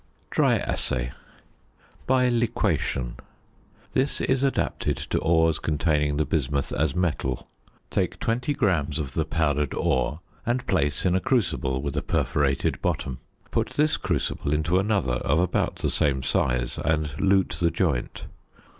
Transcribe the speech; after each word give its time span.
DRY 0.31 0.55
ASSAY. 0.57 1.11
~By 2.07 2.27
Liquation.~ 2.27 3.17
This 3.91 4.19
is 4.19 4.41
adapted 4.43 4.97
to 4.97 5.19
ores 5.19 5.59
containing 5.59 6.17
the 6.17 6.25
bismuth 6.25 6.73
as 6.73 6.95
metal. 6.95 7.47
Take 7.91 8.19
20 8.19 8.55
grams 8.55 8.97
of 8.97 9.13
the 9.13 9.25
powdered 9.25 9.75
ore 9.75 10.21
and 10.43 10.65
place 10.65 11.05
in 11.05 11.13
a 11.13 11.19
crucible 11.19 11.83
with 11.83 11.95
a 11.95 12.01
perforated 12.01 12.81
bottom, 12.81 13.19
put 13.51 13.69
this 13.77 13.95
crucible 13.97 14.55
into 14.55 14.79
another 14.79 15.17
of 15.21 15.37
about 15.39 15.75
the 15.75 15.91
same 15.91 16.23
size 16.23 16.79
and 16.83 17.19
lute 17.19 17.57
the 17.59 17.69
joint. 17.69 18.25